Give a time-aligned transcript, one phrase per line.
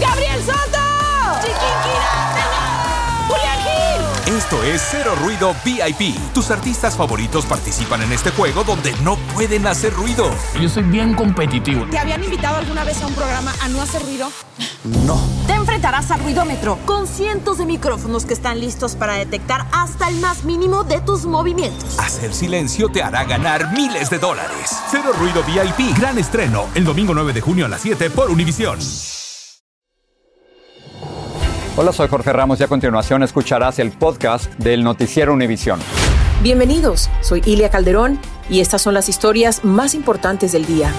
[0.00, 0.78] ¡Gabriel Soto!
[3.28, 4.34] ¡Julián Gil!
[4.36, 6.16] Esto es Cero Ruido VIP.
[6.32, 10.30] Tus artistas favoritos participan en este juego donde no pueden hacer ruido.
[10.60, 11.86] Yo soy bien competitivo.
[11.90, 14.28] ¿Te habían invitado alguna vez a un programa a no hacer ruido?
[15.06, 15.20] No.
[15.46, 20.16] Te enfrentarás al ruidómetro con cientos de micrófonos que están listos para detectar hasta el
[20.16, 21.98] más mínimo de tus movimientos.
[21.98, 24.70] Hacer silencio te hará ganar miles de dólares.
[24.90, 25.96] Cero Ruido VIP.
[25.96, 28.78] Gran estreno el domingo 9 de junio a las 7 por Univisión.
[31.76, 35.80] Hola, soy Jorge Ramos y a continuación escucharás el podcast del Noticiero Univisión.
[36.40, 40.92] Bienvenidos, soy Ilia Calderón y estas son las historias más importantes del día.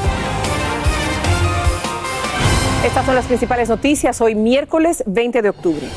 [2.86, 5.88] Estas son las principales noticias hoy miércoles 20 de octubre.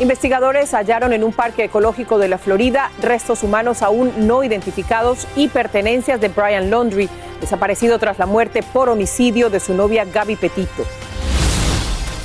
[0.00, 5.48] Investigadores hallaron en un parque ecológico de la Florida restos humanos aún no identificados y
[5.48, 7.08] pertenencias de Brian Laundrie,
[7.40, 10.84] desaparecido tras la muerte por homicidio de su novia Gaby Petito.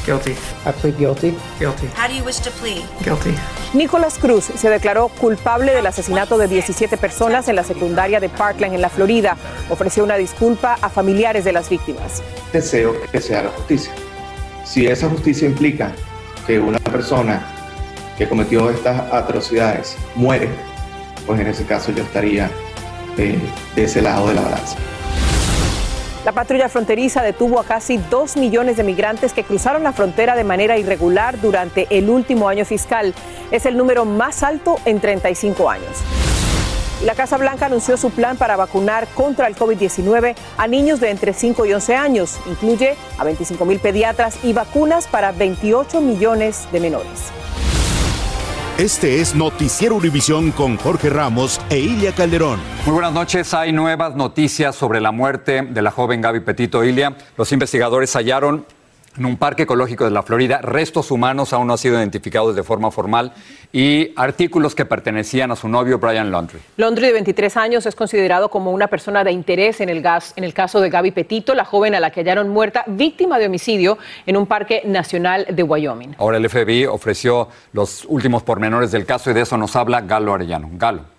[0.06, 0.32] Guilty.
[0.66, 1.34] I plead guilty.
[1.60, 1.88] Guilty.
[1.96, 2.84] How do you wish to plead?
[3.04, 3.34] Guilty.
[3.74, 8.76] Nicholas Cruz se declaró culpable del asesinato de 17 personas en la secundaria de Parkland,
[8.76, 9.36] en la Florida.
[9.70, 12.22] Ofreció una disculpa a familiares de las víctimas.
[12.54, 13.92] Deseo que se haga justicia.
[14.64, 15.92] Si esa justicia implica
[16.46, 17.44] que una persona
[18.18, 20.50] que cometió estas atrocidades muere,
[21.26, 22.50] pues en ese caso yo estaría
[23.18, 23.40] eh,
[23.76, 24.78] de ese lado de la balanza.
[26.26, 30.44] La patrulla fronteriza detuvo a casi 2 millones de migrantes que cruzaron la frontera de
[30.44, 33.14] manera irregular durante el último año fiscal.
[33.52, 36.02] Es el número más alto en 35 años.
[37.04, 41.32] La Casa Blanca anunció su plan para vacunar contra el COVID-19 a niños de entre
[41.32, 42.40] 5 y 11 años.
[42.48, 47.32] Incluye a 25 mil pediatras y vacunas para 28 millones de menores.
[48.78, 52.60] Este es Noticiero Univisión con Jorge Ramos e Ilia Calderón.
[52.86, 53.54] Muy buenas noches.
[53.54, 57.16] Hay nuevas noticias sobre la muerte de la joven Gaby Petito Ilia.
[57.38, 58.66] Los investigadores hallaron
[59.18, 62.64] en un parque ecológico de la Florida restos humanos aún no han sido identificados de
[62.64, 63.34] forma formal
[63.72, 66.62] y artículos que pertenecían a su novio Brian Laundrie.
[66.78, 70.44] Laundrie, de 23 años, es considerado como una persona de interés en el, gas, en
[70.44, 73.98] el caso de Gaby Petito, la joven a la que hallaron muerta víctima de homicidio
[74.26, 76.16] en un parque nacional de Wyoming.
[76.18, 80.34] Ahora el FBI ofreció los últimos pormenores del caso y de eso nos habla Galo
[80.34, 80.70] Arellano.
[80.74, 81.15] Galo.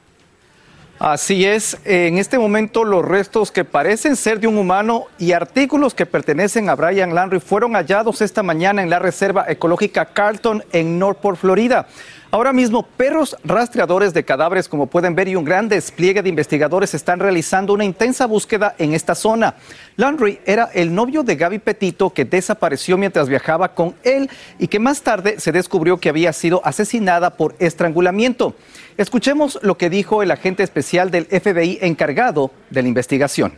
[0.98, 5.92] Así es, en este momento los restos que parecen ser de un humano y artículos
[5.92, 10.98] que pertenecen a Brian Landry fueron hallados esta mañana en la Reserva Ecológica Carlton en
[10.98, 11.86] Northport, Florida.
[12.32, 16.92] Ahora mismo, perros rastreadores de cadáveres, como pueden ver, y un gran despliegue de investigadores
[16.92, 19.54] están realizando una intensa búsqueda en esta zona.
[19.94, 24.28] Landry era el novio de Gaby Petito que desapareció mientras viajaba con él
[24.58, 28.56] y que más tarde se descubrió que había sido asesinada por estrangulamiento.
[28.96, 33.52] Escuchemos lo que dijo el agente especial del FBI encargado de la investigación.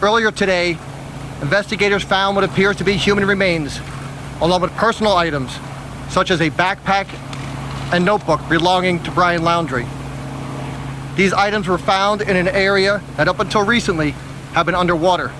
[0.00, 0.78] Earlier today,
[1.42, 3.80] investigators found what appears to be human remains,
[4.40, 5.58] along with personal items
[6.08, 7.06] such as a backpack
[7.92, 9.86] and notebook belonging to Brian Laundrie.
[11.16, 14.10] These items were found in an area that up until recently
[14.52, 15.32] have been underwater.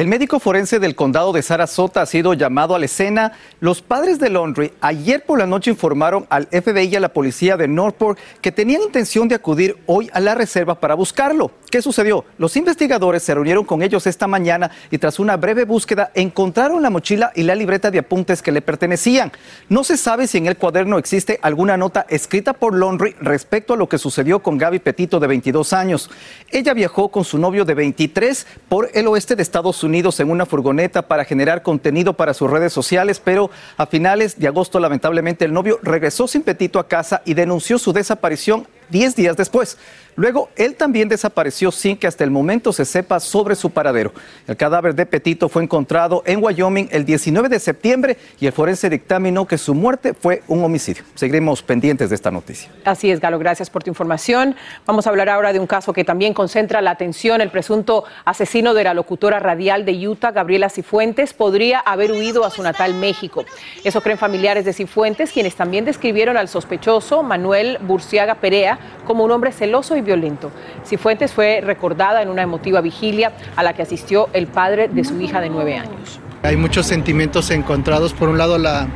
[0.00, 3.32] El médico forense del condado de Sarasota ha sido llamado a la escena.
[3.60, 7.58] Los padres de Laundrie ayer por la noche informaron al FBI y a la policía
[7.58, 11.50] de Northport que tenían intención de acudir hoy a la reserva para buscarlo.
[11.70, 12.24] ¿Qué sucedió?
[12.38, 16.88] Los investigadores se reunieron con ellos esta mañana y tras una breve búsqueda encontraron la
[16.88, 19.30] mochila y la libreta de apuntes que le pertenecían.
[19.68, 23.76] No se sabe si en el cuaderno existe alguna nota escrita por Laundrie respecto a
[23.76, 26.10] lo que sucedió con Gaby Petito de 22 años.
[26.50, 30.46] Ella viajó con su novio de 23 por el oeste de Estados Unidos en una
[30.46, 35.52] furgoneta para generar contenido para sus redes sociales, pero a finales de agosto lamentablemente el
[35.52, 39.78] novio regresó sin Petito a casa y denunció su desaparición 10 días después.
[40.20, 44.12] Luego, él también desapareció sin que hasta el momento se sepa sobre su paradero.
[44.46, 48.90] El cadáver de Petito fue encontrado en Wyoming el 19 de septiembre y el forense
[48.90, 51.04] dictaminó que su muerte fue un homicidio.
[51.14, 52.70] Seguiremos pendientes de esta noticia.
[52.84, 54.56] Así es, Galo, gracias por tu información.
[54.84, 57.40] Vamos a hablar ahora de un caso que también concentra la atención.
[57.40, 62.50] El presunto asesino de la locutora radial de Utah, Gabriela Cifuentes, podría haber huido a
[62.50, 63.46] su natal México.
[63.84, 69.30] Eso creen familiares de Cifuentes, quienes también describieron al sospechoso, Manuel Burciaga Perea, como un
[69.30, 70.50] hombre celoso y violento.
[70.84, 75.20] Cifuentes fue recordada en una emotiva vigilia a la que asistió el padre de su
[75.20, 76.18] hija de nueve años.
[76.42, 78.12] Hay muchos sentimientos encontrados.
[78.12, 78.88] Por un lado, la,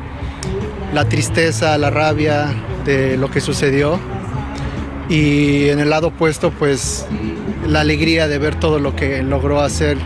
[0.93, 2.53] la tristeza, la rabia
[2.83, 3.97] de lo que sucedió.
[5.07, 7.05] Y en el lado opuesto, pues
[7.65, 9.97] la alegría de ver todo lo que logró hacer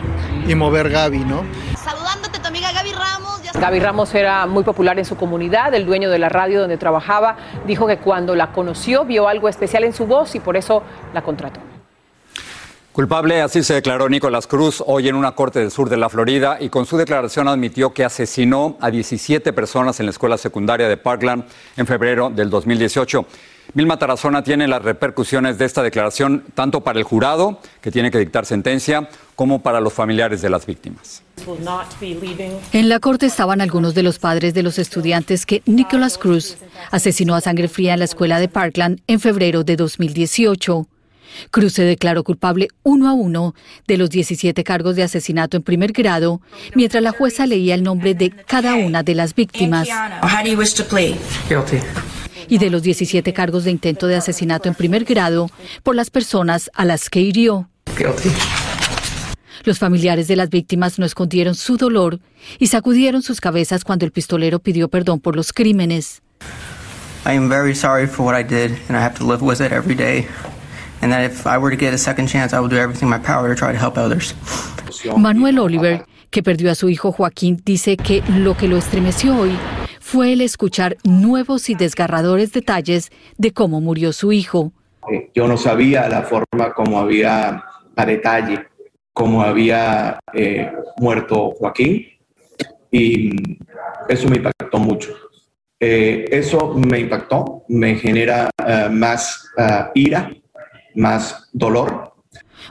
[0.48, 1.44] y mover Gaby, ¿no?
[1.84, 3.42] Saludándote tu amiga Gaby Ramos.
[3.60, 7.36] Gaby Ramos era muy popular en su comunidad, el dueño de la radio donde trabajaba
[7.68, 10.82] dijo que cuando la conoció vio algo especial en su voz y por eso
[11.14, 11.60] la contrató.
[12.94, 16.58] Culpable, así se declaró Nicolás Cruz hoy en una corte del sur de la Florida
[16.60, 20.96] y con su declaración admitió que asesinó a 17 personas en la escuela secundaria de
[20.98, 21.44] Parkland
[21.76, 23.26] en febrero del 2018.
[23.74, 28.18] Vilma Tarazona tiene las repercusiones de esta declaración tanto para el jurado, que tiene que
[28.18, 31.22] dictar sentencia, como para los familiares de las víctimas.
[32.74, 36.58] En la corte estaban algunos de los padres de los estudiantes que Nicholas Cruz
[36.92, 40.88] asesinó a sangre fría en la escuela de Parkland en febrero de 2018.
[41.52, 43.54] Cruz se declaró culpable uno a uno
[43.88, 46.42] de los 17 cargos de asesinato en primer grado,
[46.74, 49.88] mientras la jueza leía el nombre de cada una de las víctimas
[52.50, 55.50] y de los 17 cargos de intento de asesinato en primer grado
[55.84, 57.70] por las personas a las que hirió.
[59.64, 62.20] Los familiares de las víctimas no escondieron su dolor
[62.58, 66.22] y sacudieron sus cabezas cuando el pistolero pidió perdón por los crímenes.
[67.26, 69.72] I am very sorry for what I did and I have to live with it
[69.72, 70.26] every day.
[71.02, 73.10] And that if I were to get a second chance, I will do everything in
[73.10, 74.34] my power to try to help others.
[75.18, 79.52] Manuel Oliver, que perdió a su hijo Joaquín, dice que lo que lo estremeció hoy
[80.10, 84.72] fue el escuchar nuevos y desgarradores detalles de cómo murió su hijo.
[85.12, 87.64] Eh, yo no sabía la forma como había,
[87.96, 88.66] a detalle,
[89.14, 92.08] cómo había eh, muerto Joaquín
[92.90, 93.30] y
[94.08, 95.14] eso me impactó mucho.
[95.80, 98.50] Eh, eso me impactó, me genera
[98.90, 99.48] más
[99.94, 100.32] ira,
[100.96, 102.16] más dolor.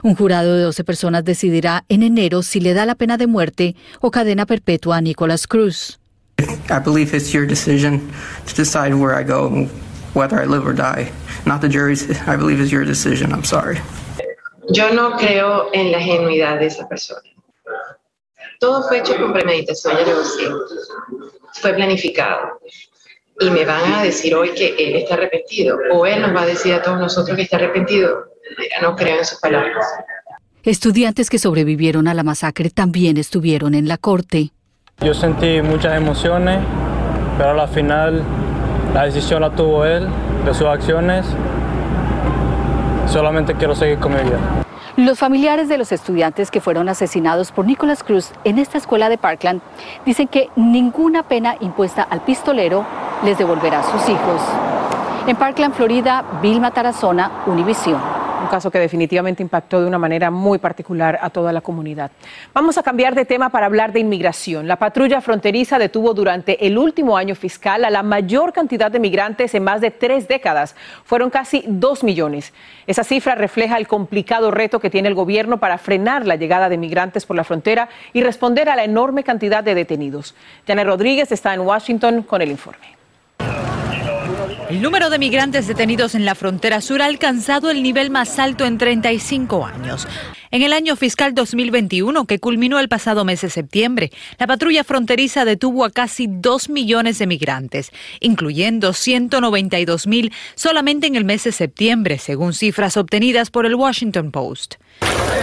[0.03, 3.77] Un jurado de 12 personas decidirá en enero si le da la pena de muerte
[4.01, 5.99] o cadena perpetua a Nicolás Cruz.
[6.69, 8.11] I believe it's your decision
[8.45, 9.67] to decide where I go,
[10.13, 11.11] whether I live or die.
[11.45, 12.09] Not the jury's.
[12.27, 13.31] I believe it's your decision.
[13.31, 13.79] I'm sorry.
[14.71, 17.21] Yo no creo en la genuidad de esa persona.
[18.59, 20.59] Todo fue hecho con premeditación y negocio.
[21.53, 22.59] Fue planificado.
[23.39, 26.45] Y me van a decir hoy que él está arrepentido, o él nos va a
[26.45, 28.25] decir a todos nosotros que está arrepentido.
[28.81, 29.85] No creo en sus palabras.
[30.63, 34.51] Estudiantes que sobrevivieron a la masacre también estuvieron en la corte.
[35.01, 36.59] Yo sentí muchas emociones,
[37.37, 38.21] pero al final
[38.93, 40.05] la decisión la tuvo él
[40.45, 41.25] de sus acciones.
[43.07, 44.37] Solamente quiero seguir con mi vida.
[44.97, 49.17] Los familiares de los estudiantes que fueron asesinados por Nicolás Cruz en esta escuela de
[49.17, 49.61] Parkland
[50.05, 52.83] dicen que ninguna pena impuesta al pistolero
[53.23, 54.41] les devolverá a sus hijos.
[55.27, 60.57] En Parkland, Florida, Vilma Tarazona, Univisión un caso que definitivamente impactó de una manera muy
[60.57, 62.11] particular a toda la comunidad.
[62.53, 64.67] Vamos a cambiar de tema para hablar de inmigración.
[64.67, 69.53] La patrulla fronteriza detuvo durante el último año fiscal a la mayor cantidad de migrantes
[69.55, 70.75] en más de tres décadas.
[71.03, 72.53] Fueron casi dos millones.
[72.87, 76.77] Esa cifra refleja el complicado reto que tiene el gobierno para frenar la llegada de
[76.77, 80.35] migrantes por la frontera y responder a la enorme cantidad de detenidos.
[80.65, 82.98] Janet Rodríguez está en Washington con el informe.
[84.69, 88.65] El número de migrantes detenidos en la frontera sur ha alcanzado el nivel más alto
[88.65, 90.07] en 35 años.
[90.51, 95.43] En el año fiscal 2021, que culminó el pasado mes de septiembre, la patrulla fronteriza
[95.43, 101.51] detuvo a casi 2 millones de migrantes, incluyendo 192 mil solamente en el mes de
[101.51, 104.75] septiembre, según cifras obtenidas por el Washington Post.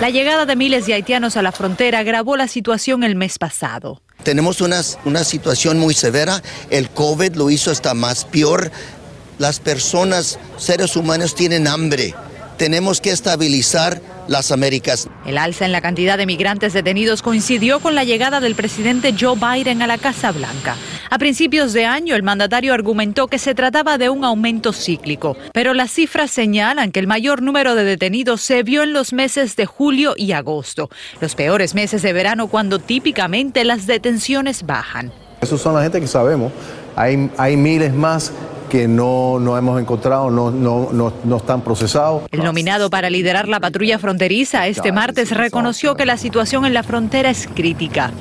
[0.01, 4.03] La llegada de miles de haitianos a la frontera agravó la situación el mes pasado.
[4.23, 8.73] Tenemos una, una situación muy severa, el COVID lo hizo hasta más peor,
[9.39, 12.15] las personas, seres humanos tienen hambre.
[12.57, 15.09] Tenemos que estabilizar las Américas.
[15.25, 19.37] El alza en la cantidad de migrantes detenidos coincidió con la llegada del presidente Joe
[19.37, 20.77] Biden a la Casa Blanca.
[21.11, 25.75] A principios de año, el mandatario argumentó que se trataba de un aumento cíclico, pero
[25.75, 29.67] las cifras señalan que el mayor número de detenidos se vio en los meses de
[29.67, 30.89] julio y agosto,
[31.21, 35.13] los peores meses de verano cuando típicamente las detenciones bajan.
[35.41, 36.53] Esos son la gente que sabemos.
[36.97, 38.33] Hay, hay miles más
[38.69, 42.23] que no, no hemos encontrado, no, no, no, no están procesados.
[42.31, 46.83] El nominado para liderar la patrulla fronteriza este martes reconoció que la situación en la
[46.83, 48.13] frontera es crítica.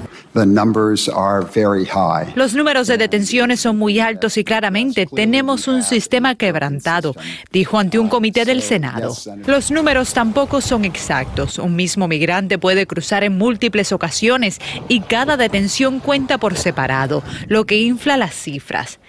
[2.35, 7.15] Los números de detenciones son muy altos y claramente tenemos un sistema quebrantado,
[7.53, 9.15] dijo ante un comité del Senado.
[9.45, 11.57] Los números tampoco son exactos.
[11.57, 14.59] Un mismo migrante puede cruzar en múltiples ocasiones
[14.89, 18.99] y cada detención cuenta por separado, lo que infla las cifras.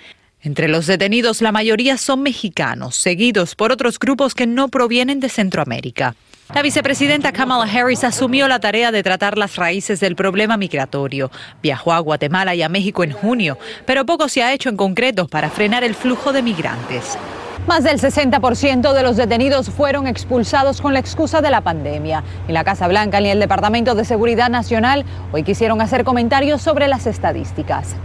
[0.46, 5.28] Entre los detenidos, la mayoría son mexicanos, seguidos por otros grupos que no provienen de
[5.28, 6.14] Centroamérica.
[6.54, 11.32] La vicepresidenta Kamala Harris asumió la tarea de tratar las raíces del problema migratorio.
[11.64, 15.26] Viajó a Guatemala y a México en junio, pero poco se ha hecho en concreto
[15.26, 17.18] para frenar el flujo de migrantes.
[17.66, 22.22] Más del 60% de los detenidos fueron expulsados con la excusa de la pandemia.
[22.46, 26.86] En la Casa Blanca ni el Departamento de Seguridad Nacional hoy quisieron hacer comentarios sobre
[26.86, 27.96] las estadísticas.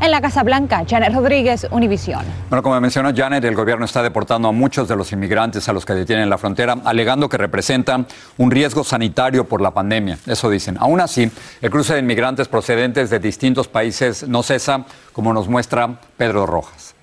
[0.00, 2.22] En la Casa Blanca, Janet Rodríguez, Univisión.
[2.48, 5.84] Bueno, como mencionó Janet, el gobierno está deportando a muchos de los inmigrantes a los
[5.84, 8.06] que detienen en la frontera, alegando que representan
[8.38, 10.16] un riesgo sanitario por la pandemia.
[10.26, 10.78] Eso dicen.
[10.80, 11.30] Aún así,
[11.60, 16.94] el cruce de inmigrantes procedentes de distintos países no cesa, como nos muestra Pedro Rojas.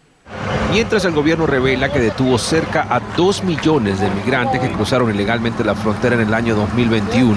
[0.72, 5.64] Mientras el gobierno revela que detuvo cerca a 2 millones de inmigrantes que cruzaron ilegalmente
[5.64, 7.36] la frontera en el año 2021,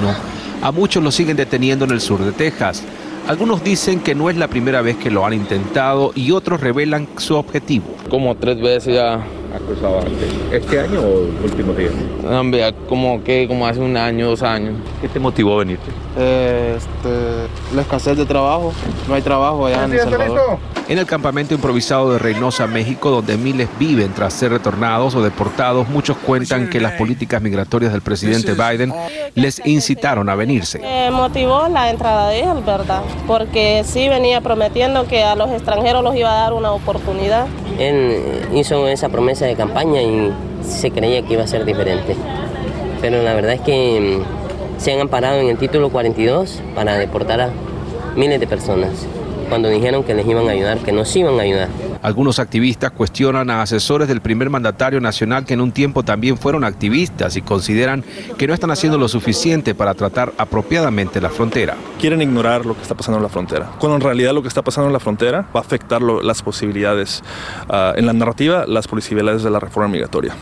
[0.63, 2.83] a muchos los siguen deteniendo en el sur de Texas.
[3.29, 7.07] Algunos dicen que no es la primera vez que lo han intentado y otros revelan
[7.17, 7.85] su objetivo.
[8.09, 10.29] Como tres veces ya ha cruzado antes.
[10.53, 11.91] ¿Este año o último día?
[12.23, 12.43] No,
[12.89, 14.75] como que como hace un año, dos años.
[15.01, 15.91] ¿Qué te motivó a venirte?
[16.17, 18.73] Eh, este, la escasez de trabajo.
[19.09, 20.59] No hay trabajo allá en El Salvador.
[20.89, 25.89] En el campamento improvisado de Reynosa, México, donde miles viven tras ser retornados o deportados,
[25.89, 28.93] muchos cuentan que las políticas migratorias del presidente Biden
[29.37, 30.81] les incitaron a venirse.
[30.81, 33.03] Me motivó la entrada de él, ¿verdad?
[33.29, 37.47] Porque sí venía prometiendo que a los extranjeros los iba a dar una oportunidad.
[37.81, 38.21] Él
[38.55, 40.31] hizo esa promesa de campaña y
[40.63, 42.15] se creía que iba a ser diferente.
[43.01, 47.41] Pero la verdad es que mm, se han amparado en el título 42 para deportar
[47.41, 47.51] a
[48.15, 49.07] miles de personas
[49.49, 51.69] cuando dijeron que les iban a ayudar, que nos iban a ayudar.
[52.03, 56.65] Algunos activistas cuestionan a asesores del primer mandatario nacional que en un tiempo también fueron
[56.65, 58.05] activistas y consideran
[58.39, 61.77] que no están haciendo lo suficiente para tratar apropiadamente la frontera.
[62.01, 64.63] Quieren ignorar lo que está pasando en la frontera, cuando en realidad lo que está
[64.63, 67.23] pasando en la frontera va a afectar las posibilidades,
[67.69, 70.35] ah, en la narrativa, las posibilidades de la reforma migratoria.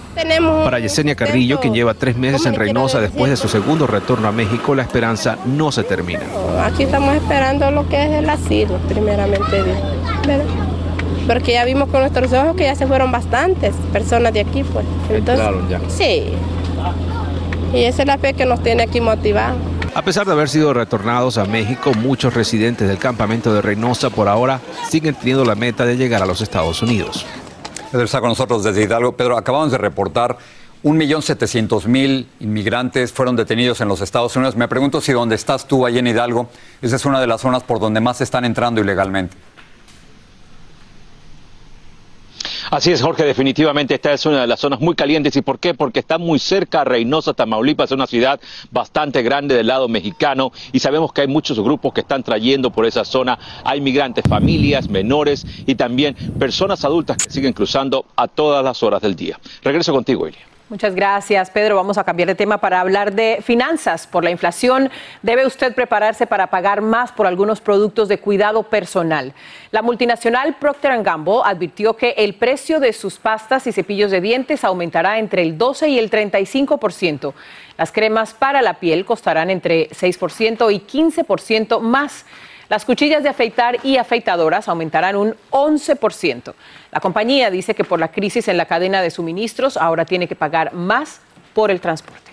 [0.64, 4.32] Para Yesenia Carrillo, quien lleva tres meses en Reynosa después de su segundo retorno a
[4.32, 6.22] México, la esperanza no se termina.
[6.62, 9.64] Aquí estamos esperando lo que es el asilo, primeramente
[11.28, 14.86] porque ya vimos con nuestros ojos que ya se fueron bastantes personas de aquí, pues.
[15.10, 15.80] Entonces, ya.
[15.88, 16.32] Sí.
[17.74, 19.58] Y esa es la fe que nos tiene aquí motivados.
[19.94, 24.26] A pesar de haber sido retornados a México, muchos residentes del campamento de Reynosa por
[24.26, 27.26] ahora siguen teniendo la meta de llegar a los Estados Unidos.
[27.92, 29.12] Pedro está con nosotros desde Hidalgo.
[29.12, 30.38] Pedro, acabamos de reportar
[30.82, 34.56] 1.700.000 inmigrantes fueron detenidos en los Estados Unidos.
[34.56, 36.48] Me pregunto si donde estás tú, ahí en Hidalgo,
[36.80, 39.36] esa es una de las zonas por donde más están entrando ilegalmente.
[42.70, 45.34] Así es, Jorge, definitivamente esta es una de las zonas muy calientes.
[45.36, 45.72] ¿Y por qué?
[45.72, 48.38] Porque está muy cerca Reynosa, Tamaulipas, es una ciudad
[48.70, 52.84] bastante grande del lado mexicano y sabemos que hay muchos grupos que están trayendo por
[52.84, 58.62] esa zona a inmigrantes, familias, menores y también personas adultas que siguen cruzando a todas
[58.62, 59.40] las horas del día.
[59.62, 60.57] Regreso contigo, Elia.
[60.70, 61.76] Muchas gracias, Pedro.
[61.76, 64.06] Vamos a cambiar de tema para hablar de finanzas.
[64.06, 64.90] Por la inflación,
[65.22, 69.32] debe usted prepararse para pagar más por algunos productos de cuidado personal.
[69.70, 74.62] La multinacional Procter Gamble advirtió que el precio de sus pastas y cepillos de dientes
[74.62, 77.32] aumentará entre el 12 y el 35%.
[77.78, 82.26] Las cremas para la piel costarán entre 6% y 15% más.
[82.68, 86.52] Las cuchillas de afeitar y afeitadoras aumentarán un 11%.
[86.92, 90.36] La compañía dice que por la crisis en la cadena de suministros ahora tiene que
[90.36, 91.20] pagar más
[91.54, 92.30] por el transporte.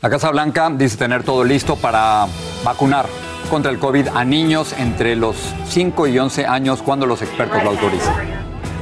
[0.00, 2.26] La Casa Blanca dice tener todo listo para
[2.64, 3.06] vacunar
[3.50, 7.70] contra el COVID a niños entre los 5 y 11 años cuando los expertos lo
[7.70, 8.12] autoricen.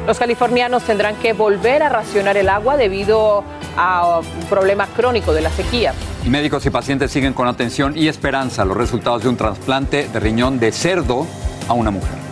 [0.06, 3.44] Los californianos tendrán que volver a racionar el agua debido
[3.76, 5.94] a un problema crónico de la sequía.
[6.26, 10.58] Médicos y pacientes siguen con atención y esperanza los resultados de un trasplante de riñón
[10.58, 11.26] de cerdo
[11.68, 12.31] a una mujer.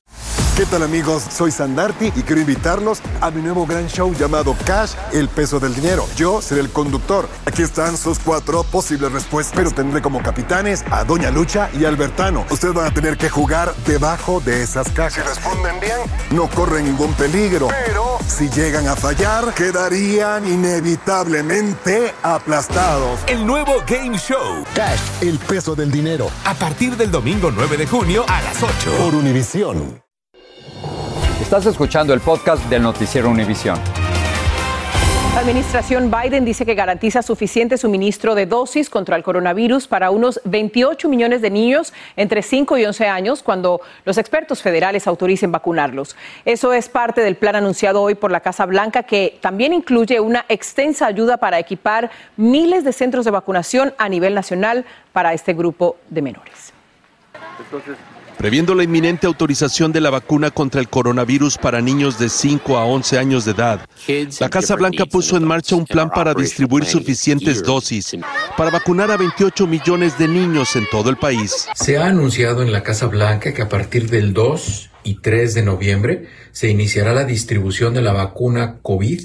[0.61, 1.23] ¿Qué tal amigos?
[1.23, 5.73] Soy Sandarti y quiero invitarlos a mi nuevo gran show llamado Cash, el peso del
[5.73, 6.05] dinero.
[6.15, 7.27] Yo seré el conductor.
[7.47, 12.45] Aquí están sus cuatro posibles respuestas, pero tendré como capitanes a Doña Lucha y Albertano.
[12.51, 15.13] Ustedes van a tener que jugar debajo de esas cajas.
[15.15, 15.97] Si responden bien,
[16.29, 17.67] no corren ningún peligro.
[17.87, 23.19] Pero si llegan a fallar, quedarían inevitablemente aplastados.
[23.25, 24.63] El nuevo Game Show.
[24.75, 26.29] Cash, el peso del dinero.
[26.45, 28.91] A partir del domingo 9 de junio a las 8.
[28.99, 30.10] Por Univisión.
[31.41, 33.77] Estás escuchando el podcast del noticiero Univisión.
[35.33, 40.39] La administración Biden dice que garantiza suficiente suministro de dosis contra el coronavirus para unos
[40.45, 46.15] 28 millones de niños entre 5 y 11 años cuando los expertos federales autoricen vacunarlos.
[46.45, 50.45] Eso es parte del plan anunciado hoy por la Casa Blanca que también incluye una
[50.47, 55.97] extensa ayuda para equipar miles de centros de vacunación a nivel nacional para este grupo
[56.09, 56.71] de menores.
[58.37, 62.85] Previendo la inminente autorización de la vacuna contra el coronavirus para niños de 5 a
[62.85, 63.87] 11 años de edad,
[64.39, 68.17] la Casa Blanca puso en marcha un plan para distribuir suficientes dosis
[68.57, 71.67] para vacunar a 28 millones de niños en todo el país.
[71.75, 75.63] Se ha anunciado en la Casa Blanca que a partir del 2 y 3 de
[75.63, 79.21] noviembre se iniciará la distribución de la vacuna COVID.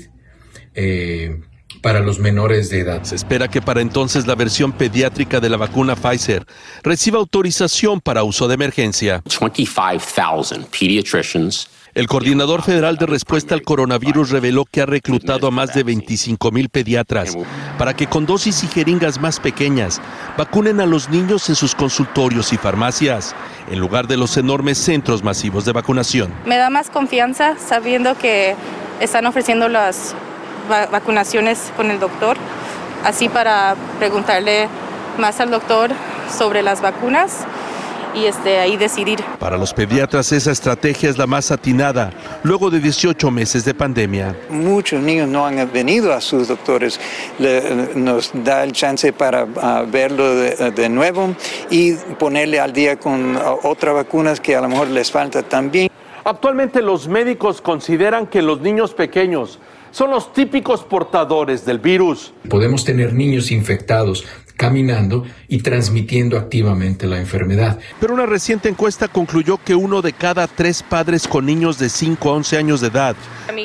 [0.74, 1.40] Eh,
[1.82, 3.02] para los menores de edad.
[3.04, 6.46] Se espera que para entonces la versión pediátrica de la vacuna Pfizer
[6.82, 9.22] reciba autorización para uso de emergencia.
[9.40, 15.74] 25,000 pediatricians El coordinador federal de respuesta al coronavirus reveló que ha reclutado a más
[15.74, 17.36] de 25 mil pediatras
[17.78, 20.00] para que con dosis y jeringas más pequeñas
[20.36, 23.34] vacunen a los niños en sus consultorios y farmacias,
[23.70, 26.32] en lugar de los enormes centros masivos de vacunación.
[26.46, 28.54] Me da más confianza sabiendo que
[29.00, 30.14] están ofreciendo las
[30.68, 32.36] vacunaciones con el doctor,
[33.04, 34.68] así para preguntarle
[35.18, 35.90] más al doctor
[36.36, 37.44] sobre las vacunas
[38.14, 39.22] y este, ahí decidir.
[39.38, 42.10] Para los pediatras esa estrategia es la más atinada,
[42.42, 44.34] luego de 18 meses de pandemia.
[44.48, 46.98] Muchos niños no han venido a sus doctores.
[47.38, 51.34] Le- nos da el chance para ah, verlo de, de nuevo
[51.68, 55.90] y ponerle al día con ah, otras vacunas que a lo mejor les falta también.
[56.24, 59.58] Actualmente los médicos consideran que los niños pequeños
[59.90, 62.32] son los típicos portadores del virus.
[62.48, 64.24] Podemos tener niños infectados
[64.56, 67.78] caminando y transmitiendo activamente la enfermedad.
[68.00, 72.28] Pero una reciente encuesta concluyó que uno de cada tres padres con niños de 5
[72.28, 73.16] a 11 años de edad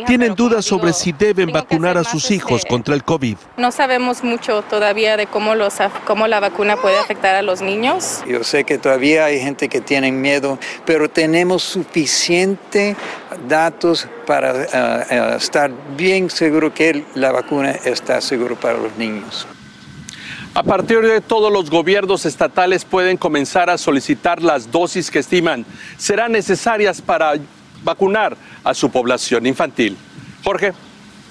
[0.05, 3.37] tienen dudas sobre si deben vacunar a sus hijos contra el COVID.
[3.57, 8.21] No sabemos mucho todavía de cómo, los, cómo la vacuna puede afectar a los niños.
[8.27, 12.95] Yo sé que todavía hay gente que tiene miedo, pero tenemos suficiente
[13.47, 19.47] datos para ah, ah, estar bien seguro que la vacuna está segura para los niños.
[20.53, 25.65] A partir de todos los gobiernos estatales pueden comenzar a solicitar las dosis que estiman
[25.97, 27.35] serán necesarias para
[27.85, 29.97] vacunar a su población infantil.
[30.43, 30.73] Jorge.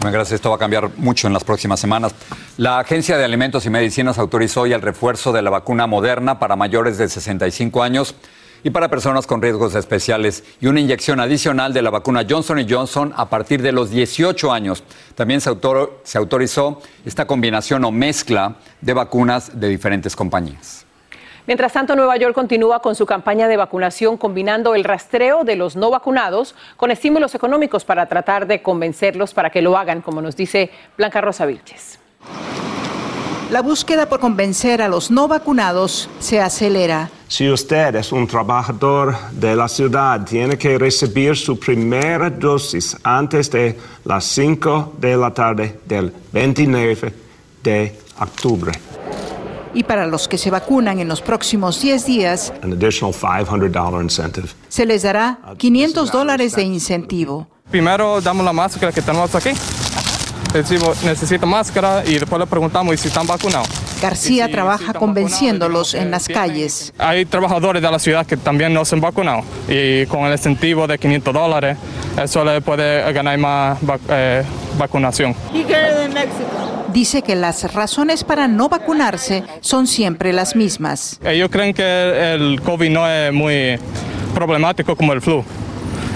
[0.01, 0.37] Bueno, gracias.
[0.37, 2.15] Esto va a cambiar mucho en las próximas semanas.
[2.57, 6.57] La Agencia de Alimentos y Medicinas autorizó hoy el refuerzo de la vacuna moderna para
[6.57, 8.15] mayores de 65 años
[8.63, 13.13] y para personas con riesgos especiales y una inyección adicional de la vacuna Johnson Johnson
[13.17, 14.83] a partir de los 18 años.
[15.15, 20.87] También se, autor- se autorizó esta combinación o mezcla de vacunas de diferentes compañías.
[21.47, 25.75] Mientras tanto, Nueva York continúa con su campaña de vacunación combinando el rastreo de los
[25.75, 30.37] no vacunados con estímulos económicos para tratar de convencerlos para que lo hagan, como nos
[30.37, 31.99] dice Blanca Rosa Vilches.
[33.51, 37.09] La búsqueda por convencer a los no vacunados se acelera.
[37.31, 43.49] Si usted es un trabajador de la ciudad, tiene que recibir su primera dosis antes
[43.53, 47.15] de las 5 de la tarde del 29
[47.63, 48.73] de octubre.
[49.73, 54.49] Y para los que se vacunan en los próximos 10 días, An additional $500 incentive.
[54.69, 57.47] se les dará 500 dólares de incentivo.
[57.71, 59.51] Primero damos la máscara que tenemos aquí.
[60.53, 63.69] Decimos, necesito máscara y después le preguntamos ¿y si están vacunados.
[64.01, 66.93] García trabaja convenciéndolos en las calles.
[66.99, 70.87] Hay trabajadores de la ciudad que también no se han vacunado y con el incentivo
[70.87, 71.77] de 500 dólares,
[72.23, 74.43] eso le puede ganar más vac- eh,
[74.79, 75.35] vacunación.
[76.93, 81.21] Dice que las razones para no vacunarse son siempre las mismas.
[81.25, 83.79] Ellos creen que el COVID no es muy
[84.35, 85.45] problemático como el flu.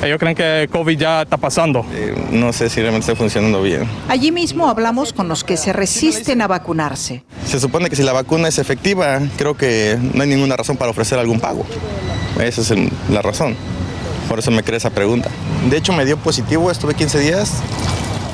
[0.02, 1.86] Ellos creen que el COVID ya está pasando.
[2.30, 3.88] No sé si realmente está funcionando bien.
[4.08, 7.22] Allí mismo hablamos con los que se resisten a vacunarse.
[7.54, 10.90] Se supone que si la vacuna es efectiva, creo que no hay ninguna razón para
[10.90, 11.64] ofrecer algún pago.
[12.42, 13.54] Esa es el- la razón.
[14.28, 15.30] Por eso me creé esa pregunta.
[15.70, 17.52] De hecho, me dio positivo, estuve 15 días.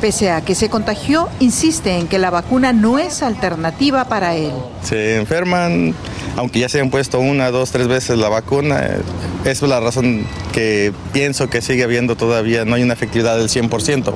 [0.00, 4.52] Pese a que se contagió, insiste en que la vacuna no es alternativa para él.
[4.82, 5.94] Se enferman,
[6.38, 9.00] aunque ya se han puesto una, dos, tres veces la vacuna, eh,
[9.44, 13.50] esa es la razón que pienso que sigue habiendo todavía, no hay una efectividad del
[13.50, 14.14] 100%,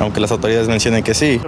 [0.00, 1.40] aunque las autoridades mencionen que sí.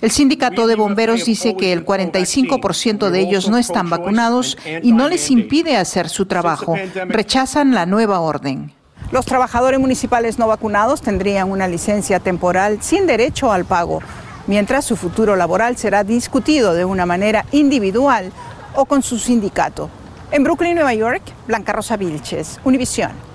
[0.00, 5.08] El sindicato de bomberos dice que el 45% de ellos no están vacunados y no
[5.08, 6.74] les impide hacer su trabajo.
[7.08, 8.72] Rechazan la nueva orden.
[9.10, 14.00] Los trabajadores municipales no vacunados tendrían una licencia temporal sin derecho al pago,
[14.46, 18.32] mientras su futuro laboral será discutido de una manera individual
[18.74, 19.90] o con su sindicato.
[20.30, 23.31] En Brooklyn, Nueva York, Blanca Rosa Vilches, Univisión.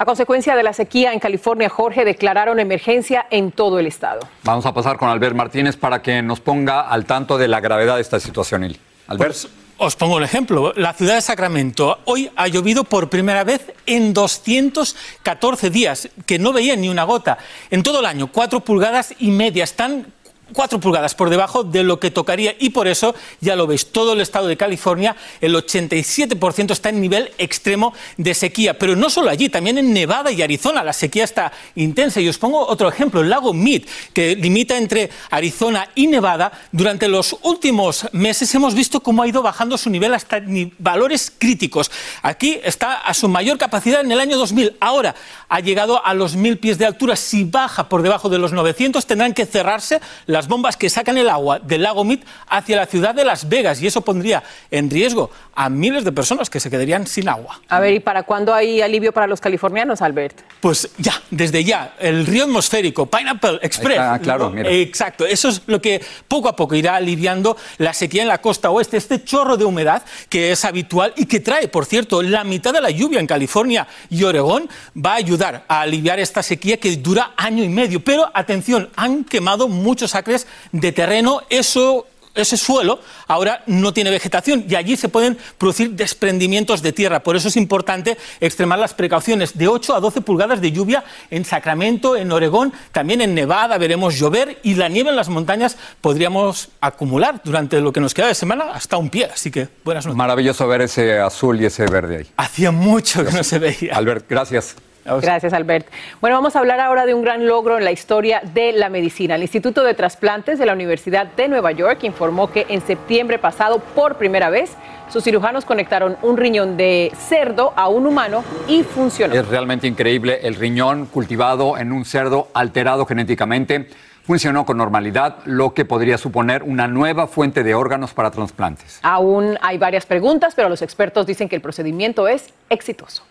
[0.00, 4.20] A consecuencia de la sequía en California, Jorge, declararon emergencia en todo el estado.
[4.44, 7.96] Vamos a pasar con Albert Martínez para que nos ponga al tanto de la gravedad
[7.96, 8.64] de esta situación.
[9.08, 9.32] Albert.
[9.32, 10.72] Pues, os pongo un ejemplo.
[10.74, 16.54] La ciudad de Sacramento hoy ha llovido por primera vez en 214 días, que no
[16.54, 17.36] veía ni una gota.
[17.70, 19.64] En todo el año, cuatro pulgadas y media.
[19.64, 20.06] Están
[20.52, 24.12] cuatro pulgadas por debajo de lo que tocaría y por eso, ya lo veis, todo
[24.12, 28.78] el estado de California, el 87% está en nivel extremo de sequía.
[28.78, 32.20] Pero no solo allí, también en Nevada y Arizona la sequía está intensa.
[32.20, 33.82] Y os pongo otro ejemplo, el lago Mead,
[34.12, 36.52] que limita entre Arizona y Nevada.
[36.72, 40.42] Durante los últimos meses hemos visto cómo ha ido bajando su nivel hasta
[40.78, 41.90] valores críticos.
[42.22, 44.76] Aquí está a su mayor capacidad en el año 2000.
[44.80, 45.14] Ahora
[45.48, 47.16] ha llegado a los 1000 pies de altura.
[47.16, 51.18] Si baja por debajo de los 900, tendrán que cerrarse las las bombas que sacan
[51.18, 54.88] el agua del lago Mead hacia la ciudad de Las Vegas y eso pondría en
[54.88, 57.60] riesgo a miles de personas que se quedarían sin agua.
[57.68, 60.40] A ver, ¿y para cuándo hay alivio para los californianos, Albert?
[60.62, 63.98] Pues ya, desde ya, el río atmosférico Pineapple Express.
[64.00, 68.28] Ah, claro, Exacto, eso es lo que poco a poco irá aliviando la sequía en
[68.28, 72.22] la costa oeste, este chorro de humedad que es habitual y que trae, por cierto,
[72.22, 76.42] la mitad de la lluvia en California y Oregón, va a ayudar a aliviar esta
[76.42, 78.02] sequía que dura año y medio.
[78.02, 80.29] Pero atención, han quemado muchos acres
[80.72, 86.82] de terreno, eso ese suelo ahora no tiene vegetación y allí se pueden producir desprendimientos
[86.82, 87.22] de tierra.
[87.22, 89.56] Por eso es importante extremar las precauciones.
[89.56, 94.18] De 8 a 12 pulgadas de lluvia en Sacramento, en Oregón, también en Nevada veremos
[94.18, 98.34] llover y la nieve en las montañas podríamos acumular durante lo que nos queda de
[98.34, 99.26] semana hasta un pie.
[99.26, 100.16] Así que buenas noches.
[100.16, 102.26] Maravilloso ver ese azul y ese verde ahí.
[102.36, 103.94] Hacía mucho que no se veía.
[103.94, 104.76] Albert, gracias.
[105.04, 105.86] Gracias, Albert.
[106.20, 109.34] Bueno, vamos a hablar ahora de un gran logro en la historia de la medicina.
[109.34, 113.80] El Instituto de Trasplantes de la Universidad de Nueva York informó que en septiembre pasado,
[113.94, 114.76] por primera vez,
[115.08, 119.34] sus cirujanos conectaron un riñón de cerdo a un humano y funcionó.
[119.34, 120.38] Es realmente increíble.
[120.42, 123.88] El riñón cultivado en un cerdo alterado genéticamente
[124.22, 129.00] funcionó con normalidad, lo que podría suponer una nueva fuente de órganos para trasplantes.
[129.02, 133.24] Aún hay varias preguntas, pero los expertos dicen que el procedimiento es exitoso.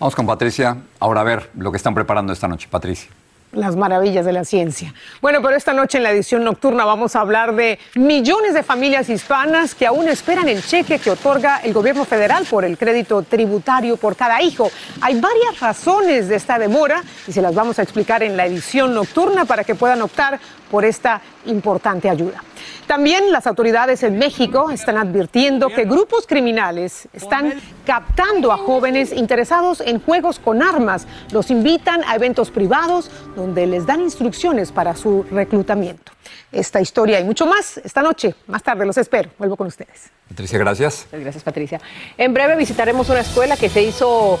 [0.00, 2.66] Vamos con Patricia, ahora a ver lo que están preparando esta noche.
[2.70, 3.10] Patricia
[3.52, 4.94] las maravillas de la ciencia.
[5.20, 9.08] Bueno, pero esta noche en la edición nocturna vamos a hablar de millones de familias
[9.08, 13.96] hispanas que aún esperan el cheque que otorga el gobierno federal por el crédito tributario
[13.96, 14.70] por cada hijo.
[15.00, 18.94] Hay varias razones de esta demora y se las vamos a explicar en la edición
[18.94, 20.38] nocturna para que puedan optar
[20.70, 22.44] por esta importante ayuda.
[22.86, 27.54] También las autoridades en México están advirtiendo que grupos criminales están
[27.86, 31.06] captando a jóvenes interesados en juegos con armas.
[31.32, 36.12] Los invitan a eventos privados donde les dan instrucciones para su reclutamiento.
[36.52, 38.34] Esta historia y mucho más esta noche.
[38.46, 39.30] Más tarde los espero.
[39.38, 40.10] Vuelvo con ustedes.
[40.28, 41.06] Patricia, gracias.
[41.12, 41.80] Gracias, Patricia.
[42.18, 44.38] En breve visitaremos una escuela que se hizo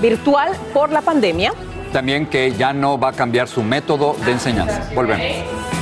[0.00, 1.52] virtual por la pandemia.
[1.92, 4.88] También que ya no va a cambiar su método de enseñanza.
[4.94, 5.81] Volvemos.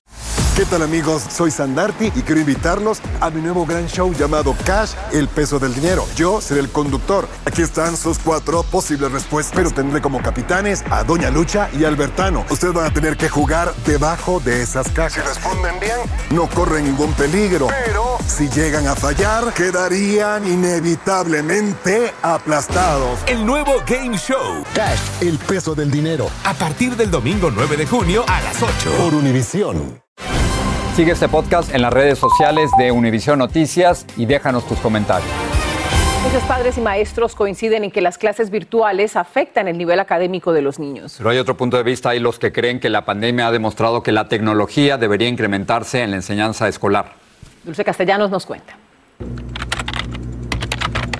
[0.61, 1.23] ¿Qué tal amigos?
[1.27, 5.73] Soy Sandarti y quiero invitarlos a mi nuevo gran show llamado Cash, el peso del
[5.73, 6.05] dinero.
[6.15, 7.27] Yo seré el conductor.
[7.45, 12.45] Aquí están sus cuatro posibles respuestas, pero tendré como capitanes a Doña Lucha y Albertano.
[12.51, 15.13] Ustedes van a tener que jugar debajo de esas cajas.
[15.13, 15.97] Si responden bien,
[16.29, 17.65] no corren ningún peligro.
[17.85, 23.17] Pero si llegan a fallar, quedarían inevitablemente aplastados.
[23.25, 24.63] El nuevo Game Show.
[24.75, 26.29] Cash, el peso del dinero.
[26.43, 28.91] A partir del domingo 9 de junio a las 8.
[28.99, 30.00] Por Univisión.
[30.95, 35.31] Sigue este podcast en las redes sociales de Univision Noticias y déjanos tus comentarios.
[36.21, 40.61] Muchos padres y maestros coinciden en que las clases virtuales afectan el nivel académico de
[40.61, 41.15] los niños.
[41.17, 44.03] Pero hay otro punto de vista, hay los que creen que la pandemia ha demostrado
[44.03, 47.13] que la tecnología debería incrementarse en la enseñanza escolar.
[47.63, 48.75] Dulce Castellanos nos cuenta.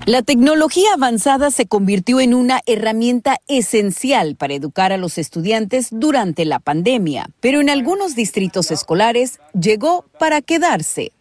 [0.07, 6.43] La tecnología avanzada se convirtió en una herramienta esencial para educar a los estudiantes durante
[6.43, 11.11] la pandemia, pero en algunos distritos escolares llegó para quedarse.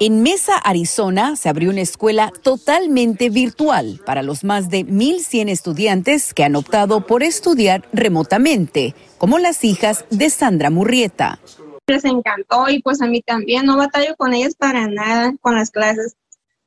[0.00, 6.32] En Mesa, Arizona, se abrió una escuela totalmente virtual para los más de 1.100 estudiantes
[6.32, 11.38] que han optado por estudiar remotamente, como las hijas de Sandra Murrieta.
[11.86, 15.70] Les encantó y pues a mí también, no batallo con ellas para nada con las
[15.70, 16.16] clases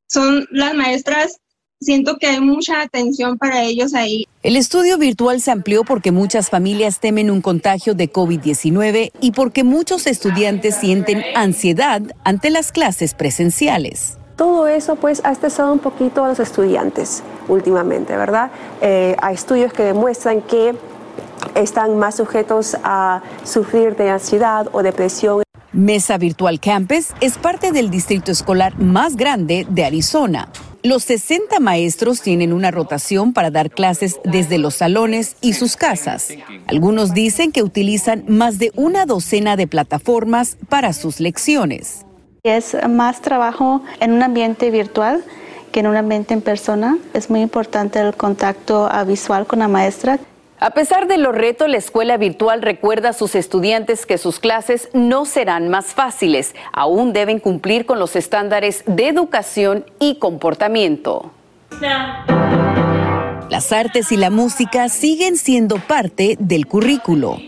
[0.07, 1.39] son las maestras
[1.83, 4.27] siento que hay mucha atención para ellos ahí.
[4.41, 9.63] El estudio virtual se amplió porque muchas familias temen un contagio de COVID-19 y porque
[9.63, 14.17] muchos estudiantes sienten ansiedad ante las clases presenciales.
[14.35, 18.49] Todo eso pues ha estresado un poquito a los estudiantes últimamente, ¿verdad?
[18.81, 20.73] Eh, hay estudios que demuestran que
[21.55, 25.42] están más sujetos a sufrir de ansiedad o depresión.
[25.73, 30.49] Mesa Virtual Campus es parte del distrito escolar más grande de Arizona.
[30.83, 36.29] Los 60 maestros tienen una rotación para dar clases desde los salones y sus casas.
[36.67, 42.05] Algunos dicen que utilizan más de una docena de plataformas para sus lecciones.
[42.43, 45.23] Es más trabajo en un ambiente virtual
[45.71, 46.99] que en un ambiente en persona.
[47.15, 50.19] Es muy importante el contacto visual con la maestra.
[50.63, 54.87] A pesar de los retos, la escuela virtual recuerda a sus estudiantes que sus clases
[54.93, 56.55] no serán más fáciles.
[56.71, 61.33] Aún deben cumplir con los estándares de educación y comportamiento.
[63.49, 67.41] Las artes y la música siguen siendo parte del currículo.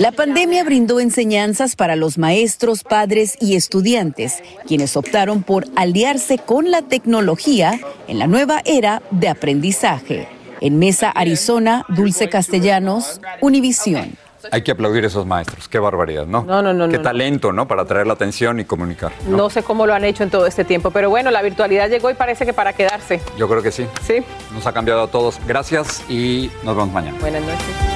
[0.00, 6.72] La pandemia brindó enseñanzas para los maestros, padres y estudiantes, quienes optaron por aliarse con
[6.72, 10.35] la tecnología en la nueva era de aprendizaje.
[10.60, 14.16] En Mesa, Arizona, Dulce Castellanos, Univisión.
[14.52, 16.42] Hay que aplaudir a esos maestros, qué barbaridad, ¿no?
[16.44, 16.88] No, no, no.
[16.88, 17.66] Qué talento, ¿no?
[17.66, 19.12] Para atraer la atención y comunicar.
[19.26, 19.50] ¿no?
[19.50, 22.14] sé cómo lo han hecho en todo este tiempo, pero bueno, la virtualidad llegó y
[22.14, 23.20] parece que para quedarse.
[23.36, 23.86] Yo creo que sí.
[24.06, 24.22] Sí.
[24.54, 25.40] Nos ha cambiado a todos.
[25.46, 27.18] Gracias y nos vemos mañana.
[27.20, 27.95] Buenas noches.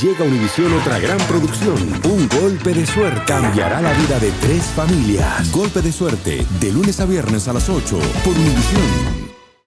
[0.00, 1.76] Llega a Univisión otra gran producción.
[2.04, 5.52] Un golpe de suerte cambiará la vida de tres familias.
[5.52, 9.21] Golpe de suerte, de lunes a viernes a las 8 por Univisión.